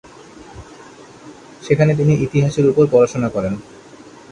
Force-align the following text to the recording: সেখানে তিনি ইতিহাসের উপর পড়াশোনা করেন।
সেখানে 1.63 1.91
তিনি 1.95 2.13
ইতিহাসের 2.25 2.65
উপর 2.67 2.85
পড়াশোনা 2.91 3.29
করেন। 3.29 3.53